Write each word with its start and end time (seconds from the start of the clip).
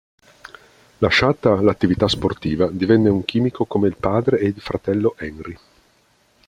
Lasciata 0.97 1.61
l'attività 1.61 2.07
sportiva 2.07 2.67
divenne 2.71 3.09
un 3.09 3.23
chimico 3.23 3.65
come 3.65 3.87
il 3.87 3.97
padre 3.97 4.39
ed 4.39 4.55
il 4.55 4.61
fratello 4.63 5.13
Henry. 5.15 5.55